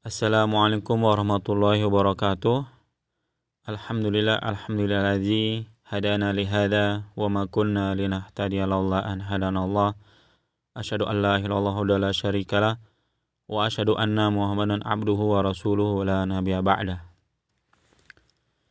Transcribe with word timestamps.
Assalamualaikum 0.00 0.96
warahmatullahi 0.96 1.84
wabarakatuh. 1.84 2.64
Alhamdulillah 3.68 4.40
alhamdulillah 4.40 5.20
hadana 5.84 6.32
li 6.32 6.48
hada 6.48 7.04
wa 7.12 7.28
ma 7.28 7.44
kunna 7.44 7.92
linahtadiya 7.92 8.64
laula 8.64 9.04
an 9.04 9.20
hadana 9.20 9.68
Allah. 9.68 10.00
Asyhadu 10.72 11.04
an 11.04 11.20
la 11.20 11.36
ilaha 11.36 11.52
illallah 11.84 12.00
la 12.00 12.10
syarikalah 12.16 12.80
wa 13.44 13.68
asyhadu 13.68 14.00
anna 14.00 14.32
Muhammadan 14.32 14.80
abduhu 14.88 15.36
wa 15.36 15.44
rasuluhu 15.44 16.00
la 16.08 16.24
nabiyya 16.24 16.64
ba'da. 16.64 17.04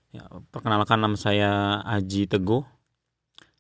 Ya, 0.10 0.26
perkenalkan 0.50 0.98
nama 0.98 1.14
saya 1.14 1.78
Aji 1.86 2.26
Teguh. 2.26 2.66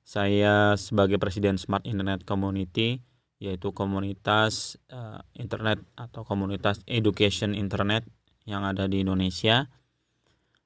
Saya 0.02 0.74
sebagai 0.74 1.22
Presiden 1.22 1.62
Smart 1.62 1.86
Internet 1.86 2.26
Community 2.26 3.06
yaitu 3.40 3.72
komunitas 3.72 4.76
uh, 4.92 5.24
internet 5.40 5.80
atau 5.96 6.28
komunitas 6.28 6.84
education 6.84 7.56
internet 7.56 8.04
yang 8.44 8.68
ada 8.68 8.86
di 8.92 9.02
Indonesia 9.02 9.72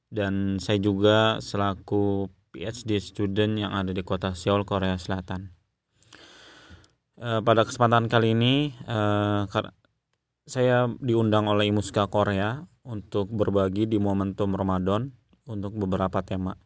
dan 0.10 0.58
saya 0.58 0.82
juga 0.82 1.38
selaku 1.38 2.30
PhD 2.54 3.02
student 3.02 3.58
yang 3.58 3.74
ada 3.74 3.94
di 3.94 4.02
kota 4.06 4.38
Seoul 4.38 4.66
Korea 4.66 4.98
Selatan. 4.98 5.54
Uh, 7.18 7.42
pada 7.46 7.66
kesempatan 7.66 8.10
kali 8.10 8.34
ini 8.34 8.74
uh, 8.90 9.46
saya 10.46 10.90
diundang 11.02 11.46
oleh 11.46 11.70
Imuska 11.70 12.10
Korea 12.10 12.66
untuk 12.86 13.30
berbagi 13.30 13.86
di 13.86 14.02
momentum 14.02 14.54
Ramadan 14.54 15.14
untuk 15.46 15.78
beberapa 15.78 16.26
tema. 16.26 16.58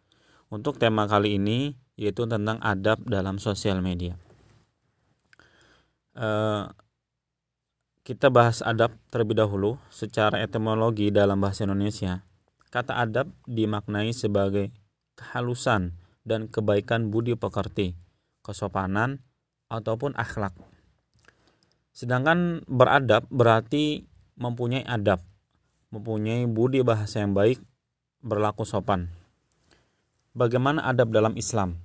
Untuk 0.47 0.79
tema 0.79 1.03
kali 1.03 1.35
ini 1.35 1.75
yaitu 1.99 2.23
tentang 2.29 2.63
adab 2.63 3.03
dalam 3.03 3.39
sosial 3.43 3.83
media. 3.83 4.26
Eh, 6.17 6.65
kita 8.01 8.33
bahas 8.33 8.65
adab 8.65 8.97
terlebih 9.13 9.37
dahulu 9.37 9.77
secara 9.93 10.41
etimologi 10.41 11.13
dalam 11.13 11.37
bahasa 11.37 11.69
Indonesia. 11.69 12.25
Kata 12.73 12.97
adab 12.97 13.29
dimaknai 13.45 14.09
sebagai 14.17 14.73
kehalusan 15.13 15.93
dan 16.25 16.49
kebaikan 16.49 17.13
budi 17.13 17.37
pekerti, 17.37 17.93
kesopanan 18.41 19.21
ataupun 19.69 20.17
akhlak. 20.17 20.57
Sedangkan 21.93 22.65
beradab 22.65 23.29
berarti 23.29 24.09
mempunyai 24.41 24.81
adab, 24.89 25.21
mempunyai 25.93 26.49
budi 26.49 26.81
bahasa 26.81 27.21
yang 27.21 27.37
baik, 27.37 27.61
berlaku 28.25 28.65
sopan. 28.65 29.13
Bagaimana 30.33 30.81
adab 30.81 31.13
dalam 31.13 31.37
Islam? 31.37 31.77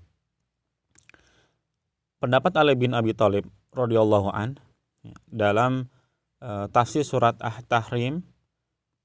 Pendapat 2.17 2.53
Ali 2.57 2.79
bin 2.79 2.97
Abi 2.97 3.13
Thalib 3.13 3.49
radhiyallahu 3.73 4.29
an 4.33 4.61
dalam 5.29 5.89
uh, 6.45 6.69
tafsir 6.71 7.03
surat 7.03 7.35
At-Tahrim 7.41 8.23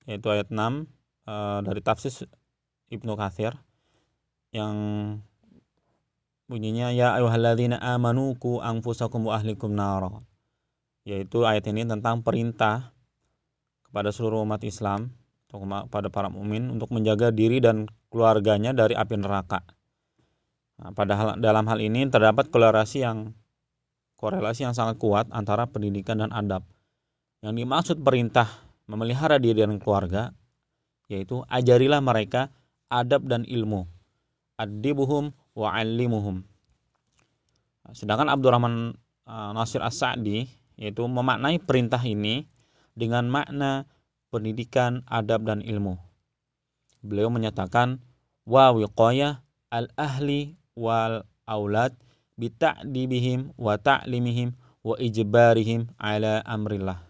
yaitu 0.08 0.28
ayat 0.32 0.48
6 0.48 0.56
uh, 0.56 0.64
eh, 1.28 1.60
dari 1.68 1.82
tafsir 1.84 2.32
Ibnu 2.88 3.20
Katsir 3.20 3.52
yang 4.56 4.76
bunyinya 6.48 6.96
ya 6.96 7.20
ayyuhalladzina 7.20 7.76
amanu 7.84 8.32
ku 8.40 8.64
anfusakum 8.64 9.28
wa 9.28 9.36
ahlikum 9.36 9.76
nara 9.76 10.24
yaitu 11.04 11.44
ayat 11.44 11.68
ini 11.68 11.84
tentang 11.84 12.24
perintah 12.24 12.96
kepada 13.84 14.16
seluruh 14.16 14.48
umat 14.48 14.64
Islam 14.64 15.12
kepada 15.48 16.12
para 16.12 16.28
mukmin 16.28 16.72
untuk 16.72 16.92
menjaga 16.92 17.32
diri 17.32 17.64
dan 17.64 17.88
keluarganya 18.12 18.76
dari 18.76 18.96
api 18.96 19.16
neraka. 19.16 19.64
Nah, 20.78 20.92
padahal 20.92 21.40
dalam 21.40 21.64
hal 21.72 21.80
ini 21.80 22.04
terdapat 22.12 22.52
korelasi 22.52 23.08
yang 23.08 23.32
korelasi 24.18 24.66
yang 24.66 24.74
sangat 24.74 24.98
kuat 24.98 25.30
antara 25.30 25.70
pendidikan 25.70 26.20
dan 26.20 26.34
adab. 26.34 26.66
Yang 27.46 27.54
dimaksud 27.64 27.98
perintah 28.02 28.50
memelihara 28.90 29.38
diri 29.38 29.62
dan 29.62 29.78
keluarga 29.78 30.34
yaitu 31.08 31.46
ajarilah 31.48 32.04
mereka 32.04 32.52
adab 32.92 33.24
dan 33.30 33.48
ilmu. 33.48 33.88
Adibuhum 34.60 35.32
wa 35.56 35.70
alimuhum. 35.72 36.44
Sedangkan 37.96 38.28
Abdurrahman 38.28 38.98
uh, 39.24 39.52
Nasir 39.56 39.80
As-Sa'di 39.80 40.50
yaitu 40.76 41.06
memaknai 41.06 41.62
perintah 41.64 42.02
ini 42.04 42.50
dengan 42.98 43.30
makna 43.30 43.86
pendidikan, 44.34 45.06
adab 45.08 45.48
dan 45.48 45.64
ilmu. 45.64 45.96
Beliau 47.06 47.32
menyatakan 47.32 48.02
wa 48.44 48.74
wiqayah 48.74 49.46
al-ahli 49.72 50.58
wal 50.76 51.24
aulad 51.48 51.96
bita'dibihim 52.38 53.58
wa 53.58 53.76
ta'limihim 53.76 54.54
wa 54.86 54.96
ijbarihim 54.96 55.92
ala 55.98 56.40
amrillah. 56.46 57.04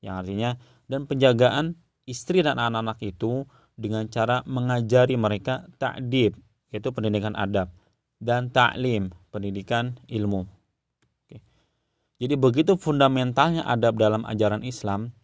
Yang 0.00 0.14
artinya 0.16 0.50
dan 0.88 1.04
penjagaan 1.04 1.66
istri 2.08 2.40
dan 2.40 2.56
anak-anak 2.56 2.98
itu 3.04 3.44
dengan 3.76 4.08
cara 4.08 4.40
mengajari 4.48 5.18
mereka 5.18 5.68
ta'dib 5.76 6.38
yaitu 6.70 6.88
pendidikan 6.94 7.36
adab 7.36 7.74
dan 8.22 8.48
ta'lim 8.48 9.10
pendidikan 9.34 9.98
ilmu. 10.06 10.46
Jadi 12.20 12.36
begitu 12.36 12.76
fundamentalnya 12.76 13.64
adab 13.64 13.96
dalam 13.96 14.28
ajaran 14.28 14.60
Islam 14.60 15.16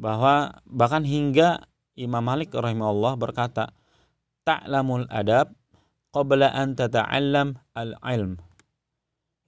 bahwa 0.00 0.64
bahkan 0.64 1.04
hingga 1.04 1.68
Imam 2.00 2.24
Malik 2.24 2.56
rahimahullah 2.56 3.20
berkata 3.20 3.76
ta'lamul 4.48 5.04
adab 5.12 5.52
qabla 6.16 6.48
an 6.48 6.72
tata'allam 6.72 7.60
al-ilm. 7.80 8.36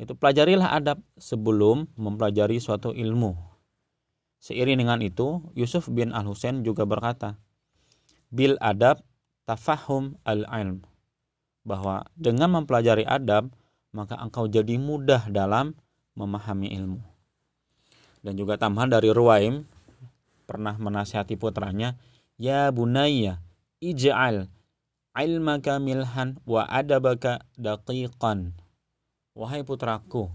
Itu 0.00 0.16
pelajarilah 0.16 0.72
adab 0.72 1.04
sebelum 1.20 1.87
mempelajari 1.94 2.59
suatu 2.59 2.97
ilmu. 2.97 3.37
Seiring 4.43 4.82
dengan 4.82 4.98
itu, 5.04 5.44
Yusuf 5.54 5.87
bin 5.87 6.10
Al-Husain 6.10 6.66
juga 6.66 6.82
berkata, 6.82 7.38
bil 8.32 8.59
adab 8.59 9.04
tafahum 9.47 10.19
al-ilm. 10.26 10.82
Bahwa 11.62 12.03
dengan 12.19 12.59
mempelajari 12.59 13.06
adab, 13.06 13.54
maka 13.94 14.19
engkau 14.19 14.50
jadi 14.50 14.81
mudah 14.81 15.31
dalam 15.31 15.78
memahami 16.19 16.75
ilmu. 16.75 16.99
Dan 18.25 18.34
juga 18.34 18.59
tambahan 18.59 18.91
dari 18.91 19.14
Ruwaim 19.14 19.62
pernah 20.49 20.75
menasihati 20.75 21.38
putranya, 21.38 21.94
Ya 22.41 22.66
bunayya, 22.75 23.38
ij'al 23.78 24.50
ilmaka 25.17 25.77
milhan 25.77 26.41
wa 26.49 26.65
adabaka 26.65 27.45
daqiqan. 27.61 28.56
Wahai 29.33 29.65
putraku, 29.65 30.28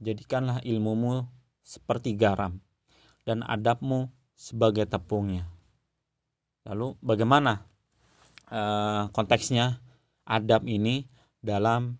jadikanlah 0.00 0.60
ilmumu 0.64 1.28
seperti 1.64 2.16
garam 2.16 2.60
dan 3.24 3.44
adabmu 3.44 4.08
sebagai 4.32 4.88
tepungnya. 4.88 5.48
Lalu 6.68 6.96
bagaimana 7.00 7.64
uh, 8.52 9.08
konteksnya 9.12 9.80
adab 10.28 10.68
ini 10.68 11.08
dalam 11.40 11.96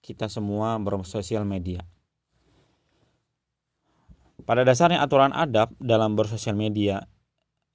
kita 0.00 0.28
semua 0.32 0.80
bersosial 0.80 1.44
media? 1.44 1.84
Pada 4.44 4.64
dasarnya 4.64 5.04
aturan 5.04 5.36
adab 5.36 5.76
dalam 5.76 6.16
bersosial 6.16 6.56
media 6.56 7.04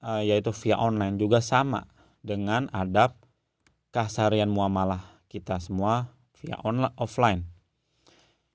uh, 0.02 0.22
yaitu 0.26 0.50
via 0.66 0.82
online 0.82 1.22
juga 1.22 1.42
sama 1.42 1.86
dengan 2.26 2.70
adab 2.74 3.25
keseharian 3.96 4.52
muamalah 4.52 5.24
kita 5.32 5.56
semua 5.64 6.12
via 6.36 6.60
online 6.68 6.92
offline. 7.00 7.48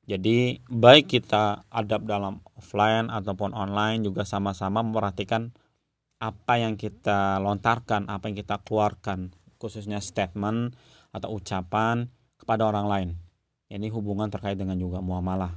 Jadi 0.05 0.61
baik 0.69 1.09
kita 1.09 1.65
adab 1.73 2.05
dalam 2.05 2.45
offline 2.53 3.09
ataupun 3.09 3.57
online 3.57 4.05
juga 4.05 4.29
sama-sama 4.29 4.85
memperhatikan 4.85 5.57
apa 6.21 6.61
yang 6.61 6.77
kita 6.77 7.41
lontarkan, 7.41 8.13
apa 8.13 8.29
yang 8.29 8.37
kita 8.37 8.61
keluarkan, 8.61 9.33
khususnya 9.57 10.05
statement 10.05 10.77
atau 11.17 11.41
ucapan 11.41 12.13
kepada 12.37 12.69
orang 12.69 12.87
lain. 12.91 13.09
Ini 13.73 13.89
hubungan 13.97 14.29
terkait 14.29 14.61
dengan 14.61 14.77
juga 14.77 15.01
muamalah. 15.01 15.57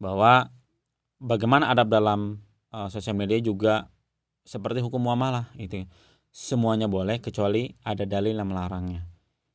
Bahwa 0.00 0.48
bagaimana 1.20 1.68
adab 1.68 1.92
dalam 1.92 2.40
uh, 2.72 2.88
sosial 2.88 3.18
media 3.18 3.36
juga 3.42 3.92
seperti 4.46 4.80
hukum 4.80 5.02
muamalah 5.02 5.50
itu 5.58 5.84
semuanya 6.36 6.84
boleh 6.84 7.16
kecuali 7.24 7.72
ada 7.80 8.04
dalil 8.04 8.36
yang 8.36 8.52
melarangnya. 8.52 9.08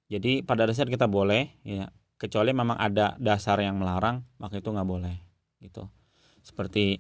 Jadi 0.10 0.42
pada 0.42 0.66
dasar 0.66 0.90
kita 0.90 1.06
boleh 1.06 1.62
ya 1.62 1.86
kecuali 2.18 2.58
memang 2.58 2.74
ada 2.74 3.14
dasar 3.22 3.62
yang 3.62 3.78
melarang 3.78 4.26
maka 4.42 4.58
itu 4.58 4.74
nggak 4.74 4.90
boleh 4.90 5.14
gitu. 5.62 5.86
Seperti 6.42 6.98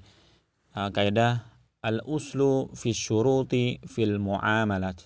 uh, 0.77 0.93
kaidah 0.93 1.49
al 1.81 2.05
uslu 2.05 2.69
fi 2.77 2.93
syuruti 2.93 3.81
fil 3.89 4.21
muamalat 4.21 5.01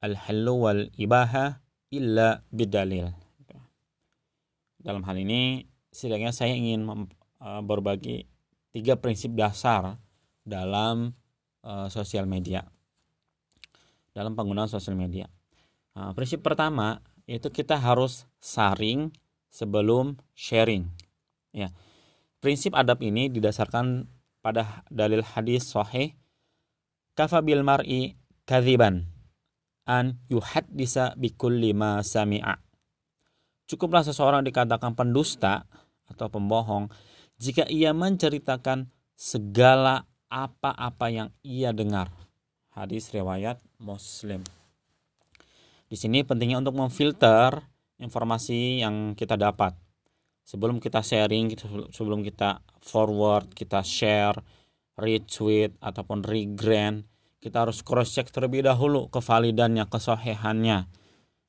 al 0.00 0.16
halu 0.24 0.56
wal 0.56 0.82
ibaha 0.96 1.60
illa 1.92 2.40
bidalil. 2.48 3.12
Dalam 4.80 5.04
hal 5.04 5.20
ini 5.20 5.68
setidaknya 5.92 6.32
saya 6.32 6.56
ingin 6.56 6.88
uh, 7.44 7.60
berbagi 7.60 8.24
tiga 8.72 8.96
prinsip 8.96 9.36
dasar 9.36 10.00
dalam 10.48 11.12
uh, 11.60 11.92
sosial 11.92 12.24
media 12.24 12.64
dalam 14.18 14.34
penggunaan 14.34 14.66
sosial 14.66 14.98
media. 14.98 15.30
Nah, 15.94 16.10
prinsip 16.10 16.42
pertama 16.42 16.98
itu 17.30 17.46
kita 17.54 17.78
harus 17.78 18.26
saring 18.42 19.14
sebelum 19.46 20.18
sharing. 20.34 20.90
Ya, 21.54 21.70
prinsip 22.42 22.74
adab 22.74 22.98
ini 23.06 23.30
didasarkan 23.30 24.10
pada 24.42 24.82
dalil 24.90 25.22
hadis 25.22 25.70
sahih 25.70 26.18
kafa 27.14 27.46
bil 27.46 27.62
mar'i 27.62 28.18
kadziban 28.42 29.06
an 29.86 30.18
yuhaddisa 30.26 31.14
bikulli 31.14 31.70
ma 31.70 32.02
sami'a. 32.02 32.58
Cukuplah 33.70 34.02
seseorang 34.02 34.42
dikatakan 34.42 34.98
pendusta 34.98 35.62
atau 36.10 36.26
pembohong 36.26 36.90
jika 37.38 37.68
ia 37.70 37.94
menceritakan 37.94 38.90
segala 39.14 40.08
apa-apa 40.26 41.06
yang 41.12 41.28
ia 41.44 41.70
dengar. 41.70 42.08
Hadis 42.78 43.10
riwayat 43.10 43.58
Muslim. 43.82 44.46
Di 45.90 45.98
sini 45.98 46.22
pentingnya 46.22 46.62
untuk 46.62 46.78
memfilter 46.78 47.58
informasi 47.98 48.86
yang 48.86 49.18
kita 49.18 49.34
dapat. 49.34 49.74
Sebelum 50.46 50.78
kita 50.78 51.02
sharing, 51.02 51.58
sebelum 51.90 52.22
kita 52.22 52.62
forward, 52.78 53.50
kita 53.50 53.82
share, 53.82 54.38
retweet 54.94 55.74
ataupun 55.82 56.22
regrand, 56.22 57.02
kita 57.42 57.66
harus 57.66 57.82
cross 57.82 58.14
check 58.14 58.30
terlebih 58.30 58.62
dahulu 58.62 59.10
kevalidannya, 59.10 59.82
kesohehannya 59.90 60.86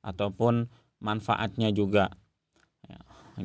ataupun 0.01 0.65
manfaatnya 0.97 1.69
juga. 1.69 2.09
Ya. 2.89 2.99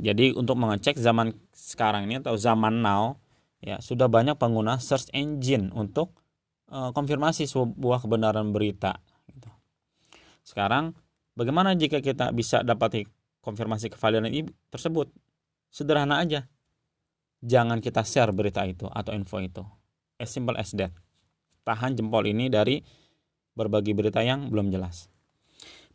Jadi 0.09 0.33
untuk 0.33 0.57
mengecek 0.57 0.97
zaman 0.97 1.37
sekarang 1.53 2.09
ini 2.09 2.25
atau 2.25 2.33
zaman 2.41 2.81
now 2.81 3.21
ya 3.61 3.77
sudah 3.85 4.09
banyak 4.09 4.41
pengguna 4.41 4.81
search 4.81 5.13
engine 5.13 5.69
untuk 5.77 6.24
konfirmasi 6.71 7.49
sebuah 7.49 8.05
kebenaran 8.05 8.51
berita. 8.51 8.99
Gitu. 9.29 9.51
Sekarang 10.45 10.97
bagaimana 11.37 11.77
jika 11.77 12.01
kita 12.01 12.33
bisa 12.33 12.65
dapat 12.65 13.09
konfirmasi 13.45 13.93
kevalidan 13.93 14.31
ini 14.31 14.49
tersebut? 14.73 15.13
Sederhana 15.69 16.23
aja. 16.23 16.47
Jangan 17.45 17.85
kita 17.85 18.01
share 18.07 18.33
berita 18.33 18.65
itu 18.65 18.89
atau 18.89 19.13
info 19.13 19.37
itu. 19.43 19.61
As 20.17 20.33
simple 20.33 20.57
as 20.57 20.73
that 20.79 20.95
tahan 21.65 21.97
jempol 21.97 22.23
ini 22.29 22.53
dari 22.53 22.85
berbagi 23.57 23.97
berita 23.97 24.21
yang 24.21 24.53
belum 24.53 24.69
jelas. 24.71 25.09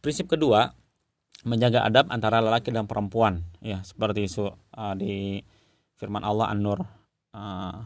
Prinsip 0.01 0.27
kedua, 0.27 0.73
menjaga 1.45 1.85
adab 1.85 2.09
antara 2.11 2.43
lelaki 2.43 2.73
dan 2.73 2.83
perempuan 2.83 3.47
ya 3.63 3.79
seperti 3.79 4.27
itu 4.27 4.51
uh, 4.51 4.95
di 4.97 5.39
firman 5.95 6.19
Allah 6.19 6.51
An-Nur 6.51 6.83
uh, 7.31 7.79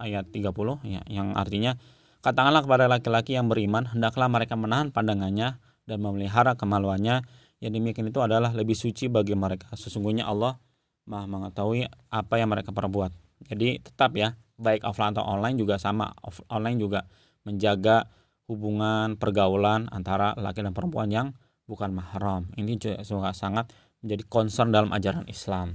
ayat 0.00 0.28
30 0.30 0.52
ya 0.88 1.00
yang 1.10 1.36
artinya 1.36 1.76
katakanlah 2.24 2.64
kepada 2.64 2.86
laki-laki 2.88 3.36
yang 3.36 3.50
beriman 3.50 3.88
hendaklah 3.90 4.30
mereka 4.30 4.56
menahan 4.56 4.94
pandangannya 4.94 5.60
dan 5.86 5.98
memelihara 5.98 6.54
kemaluannya. 6.54 7.26
Yang 7.62 7.72
demikian 7.78 8.10
itu 8.10 8.18
adalah 8.18 8.50
lebih 8.50 8.74
suci 8.74 9.06
bagi 9.06 9.38
mereka. 9.38 9.70
Sesungguhnya 9.78 10.26
Allah 10.26 10.58
Maha 11.02 11.26
mengetahui 11.26 11.86
apa 12.10 12.34
yang 12.38 12.50
mereka 12.50 12.70
perbuat. 12.70 13.10
Jadi 13.50 13.82
tetap 13.82 14.14
ya 14.14 14.38
baik 14.54 14.86
offline 14.86 15.14
atau 15.14 15.26
online 15.26 15.58
juga 15.58 15.78
sama. 15.78 16.14
Off, 16.22 16.42
online 16.46 16.78
juga 16.78 17.06
menjaga 17.42 18.06
hubungan 18.46 19.18
pergaulan 19.18 19.90
antara 19.90 20.34
laki 20.38 20.62
dan 20.62 20.74
perempuan 20.74 21.10
yang 21.10 21.34
bukan 21.66 21.90
mahram. 21.90 22.50
Ini 22.54 22.78
juga 22.78 23.02
sangat 23.34 23.70
menjadi 24.02 24.22
concern 24.30 24.70
dalam 24.70 24.94
ajaran 24.94 25.26
Islam. 25.26 25.74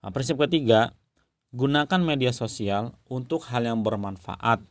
Nah, 0.00 0.10
prinsip 0.14 0.38
ketiga 0.38 0.94
gunakan 1.50 2.00
media 2.02 2.30
sosial 2.30 2.94
untuk 3.10 3.42
hal 3.50 3.66
yang 3.66 3.82
bermanfaat 3.82 4.62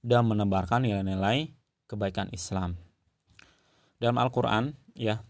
dan 0.00 0.22
menebarkan 0.24 0.88
nilai-nilai 0.88 1.52
kebaikan 1.84 2.32
Islam. 2.32 2.80
Dalam 4.00 4.16
Al-Quran 4.18 4.72
ya 4.96 5.20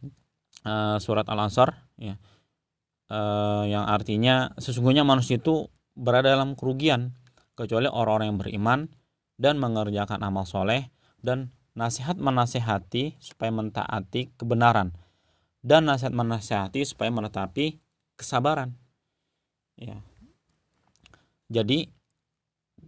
eh, 0.65 0.97
surat 1.03 1.27
Al-Ansar 1.27 1.75
ya 1.99 2.17
eh, 3.11 3.65
yang 3.69 3.85
artinya 3.85 4.55
sesungguhnya 4.57 5.03
manusia 5.03 5.43
itu 5.43 5.69
berada 5.93 6.33
dalam 6.33 6.55
kerugian 6.57 7.13
kecuali 7.59 7.91
orang-orang 7.91 8.33
yang 8.33 8.41
beriman 8.41 8.81
dan 9.37 9.61
mengerjakan 9.61 10.23
amal 10.25 10.49
soleh 10.49 10.89
dan 11.21 11.53
nasihat 11.77 12.17
menasehati 12.17 13.19
supaya 13.21 13.53
mentaati 13.53 14.33
kebenaran 14.39 14.95
dan 15.61 15.85
nasihat 15.85 16.15
menasehati 16.15 16.87
supaya 16.87 17.11
menetapi 17.13 17.83
kesabaran. 18.17 18.79
Ya 19.77 20.01
jadi 21.53 21.85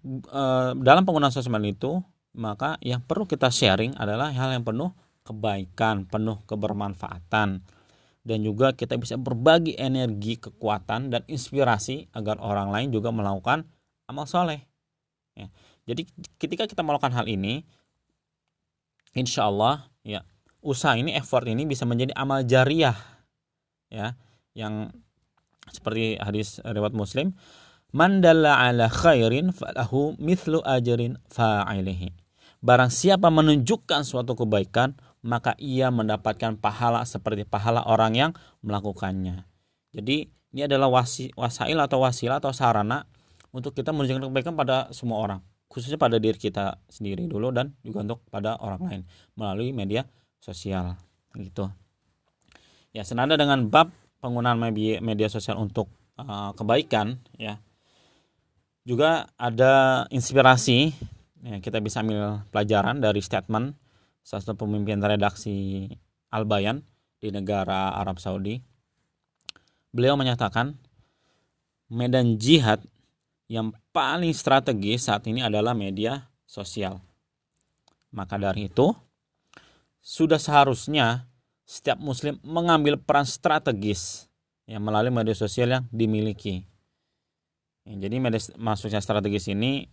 e, 0.09 0.43
dalam 0.81 1.05
penggunaan 1.05 1.31
sosial 1.31 1.61
itu 1.69 2.01
maka 2.35 2.81
yang 2.81 3.05
perlu 3.05 3.29
kita 3.29 3.53
sharing 3.53 3.95
adalah 4.01 4.33
hal 4.33 4.57
yang 4.57 4.65
penuh 4.65 4.97
kebaikan 5.25 6.09
penuh 6.09 6.41
kebermanfaatan 6.49 7.63
dan 8.25 8.39
juga 8.41 8.73
kita 8.73 8.97
bisa 8.97 9.21
berbagi 9.21 9.77
energi, 9.77 10.41
kekuatan 10.41 11.13
dan 11.13 11.23
inspirasi 11.29 12.09
agar 12.17 12.41
orang 12.41 12.73
lain 12.73 12.89
juga 12.89 13.13
melakukan 13.13 13.69
amal 14.09 14.25
soleh. 14.25 14.65
Ya. 15.37 15.53
Jadi 15.85 16.09
ketika 16.41 16.65
kita 16.65 16.81
melakukan 16.81 17.13
hal 17.13 17.29
ini, 17.29 17.69
insya 19.13 19.53
Allah 19.53 19.93
ya 20.01 20.25
usaha 20.65 20.97
ini, 20.97 21.13
effort 21.13 21.45
ini 21.45 21.69
bisa 21.69 21.85
menjadi 21.85 22.17
amal 22.17 22.41
jariah, 22.49 22.97
ya, 23.93 24.17
yang 24.57 24.89
seperti 25.69 26.17
hadis 26.17 26.65
riwayat 26.65 26.97
Muslim, 26.97 27.37
mandalla 27.95 28.59
ala 28.59 28.91
khairin 28.91 29.55
falahu 29.55 30.19
mithlu 30.19 30.59
ajrin 30.67 31.17
fa'ilihi. 31.31 32.11
Barang 32.59 32.91
siapa 32.91 33.31
menunjukkan 33.31 34.03
suatu 34.03 34.35
kebaikan, 34.35 34.99
maka 35.23 35.55
ia 35.63 35.95
mendapatkan 35.95 36.59
pahala 36.59 37.07
seperti 37.07 37.47
pahala 37.47 37.87
orang 37.87 38.13
yang 38.13 38.31
melakukannya. 38.67 39.47
Jadi 39.95 40.27
ini 40.27 40.63
adalah 40.67 40.91
wasi, 40.91 41.31
wasail 41.39 41.79
atau 41.79 42.03
wasilah 42.03 42.43
atau 42.43 42.51
sarana 42.51 43.07
untuk 43.55 43.79
kita 43.79 43.95
menunjukkan 43.95 44.27
kebaikan 44.27 44.55
pada 44.59 44.91
semua 44.91 45.23
orang, 45.23 45.41
khususnya 45.71 45.95
pada 45.95 46.19
diri 46.19 46.35
kita 46.35 46.83
sendiri 46.91 47.31
dulu 47.31 47.55
dan 47.55 47.79
juga 47.87 48.03
untuk 48.03 48.21
pada 48.27 48.59
orang 48.59 48.81
lain 48.83 49.03
melalui 49.39 49.71
media 49.71 50.03
sosial 50.43 50.99
gitu. 51.39 51.71
Ya, 52.91 53.07
senada 53.07 53.39
dengan 53.39 53.71
bab 53.71 53.95
penggunaan 54.19 54.59
media, 54.59 54.99
media 55.03 55.29
sosial 55.31 55.61
untuk 55.61 55.91
uh, 56.19 56.51
kebaikan 56.59 57.21
ya. 57.39 57.61
Juga 58.85 59.33
ada 59.41 60.05
inspirasi 60.13 60.93
ya, 61.41 61.57
kita 61.65 61.81
bisa 61.81 62.05
ambil 62.05 62.45
pelajaran 62.53 63.01
dari 63.01 63.25
statement 63.25 63.73
salah 64.21 64.45
satu 64.45 64.69
pemimpin 64.69 65.01
redaksi 65.01 65.89
Al 66.29 66.45
Bayan 66.45 66.85
di 67.17 67.33
negara 67.33 67.97
Arab 67.97 68.21
Saudi. 68.21 68.61
Beliau 69.89 70.21
menyatakan 70.21 70.77
medan 71.89 72.37
jihad 72.37 72.85
yang 73.49 73.73
paling 73.93 74.37
strategis 74.37 75.09
saat 75.09 75.25
ini 75.29 75.41
adalah 75.41 75.73
media 75.73 76.29
sosial. 76.45 77.01
Maka 78.13 78.37
dari 78.37 78.69
itu, 78.69 78.93
sudah 80.05 80.37
seharusnya 80.37 81.25
setiap 81.65 81.97
muslim 81.97 82.37
mengambil 82.45 83.01
peran 83.01 83.25
strategis 83.25 84.29
yang 84.69 84.85
melalui 84.85 85.09
media 85.09 85.33
sosial 85.33 85.73
yang 85.73 85.85
dimiliki. 85.89 86.74
Jadi 87.85 88.17
media 88.17 88.41
maksudnya 88.57 89.05
strategis 89.05 89.45
ini 89.53 89.85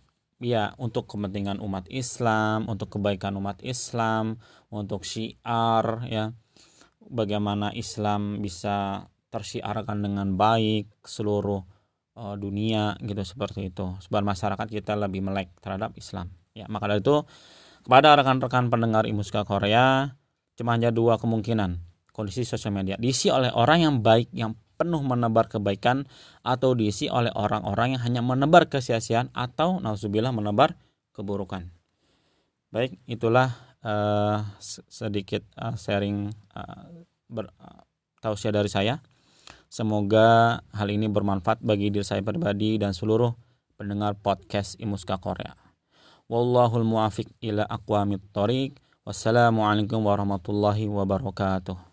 ya 0.42 0.72
untuk 0.80 1.06
kepentingan 1.06 1.60
umat 1.60 1.86
Islam, 1.92 2.66
untuk 2.66 2.98
kebaikan 2.98 3.36
umat 3.36 3.60
Islam, 3.60 4.40
untuk 4.72 5.04
syiar 5.04 6.08
ya. 6.08 6.32
Bagaimana 7.02 7.74
Islam 7.76 8.40
bisa 8.40 9.06
tersiarkan 9.28 10.06
dengan 10.06 10.38
baik 10.38 11.04
seluruh 11.04 11.60
uh, 12.16 12.36
dunia 12.40 12.96
gitu 13.04 13.20
seperti 13.24 13.68
itu. 13.68 13.96
Sebab 14.00 14.22
masyarakat 14.24 14.68
kita 14.68 14.96
lebih 14.96 15.20
melek 15.20 15.52
terhadap 15.60 15.92
Islam. 15.98 16.32
Ya, 16.52 16.68
maka 16.68 16.88
dari 16.88 17.00
itu 17.00 17.24
kepada 17.82 18.14
rekan-rekan 18.16 18.68
pendengar 18.68 19.04
Imuska 19.08 19.42
Korea 19.44 20.14
cuma 20.54 20.76
hanya 20.76 20.92
dua 20.92 21.16
kemungkinan 21.16 21.80
kondisi 22.12 22.44
sosial 22.44 22.76
media 22.76 23.00
diisi 23.00 23.32
oleh 23.32 23.48
orang 23.50 23.78
yang 23.82 23.94
baik 24.04 24.28
yang 24.36 24.52
penuh 24.82 24.98
menebar 25.06 25.46
kebaikan 25.46 26.10
atau 26.42 26.74
diisi 26.74 27.06
oleh 27.06 27.30
orang-orang 27.38 27.94
yang 27.94 28.02
hanya 28.02 28.22
menebar 28.26 28.66
kesia-siaan 28.66 29.30
atau 29.30 29.78
nauzubillah 29.78 30.34
menebar 30.34 30.74
keburukan. 31.14 31.70
Baik, 32.74 32.98
itulah 33.06 33.54
uh, 33.86 34.42
sedikit 34.90 35.46
uh, 35.54 35.78
sharing 35.78 36.34
uh, 36.58 36.90
ber, 37.30 37.54
dari 38.26 38.70
saya. 38.70 38.98
Semoga 39.70 40.60
hal 40.74 40.88
ini 40.90 41.06
bermanfaat 41.06 41.62
bagi 41.62 41.88
diri 41.94 42.04
saya 42.04 42.20
pribadi 42.20 42.76
dan 42.76 42.92
seluruh 42.92 43.32
pendengar 43.78 44.18
podcast 44.18 44.76
Imuska 44.76 45.16
Korea. 45.16 45.56
Wallahul 46.28 46.84
muafiq 46.84 47.28
ila 47.40 47.64
aqwamit 47.64 48.20
thoriq. 48.36 48.76
Wassalamualaikum 49.02 50.00
warahmatullahi 50.04 50.86
wabarakatuh. 50.88 51.91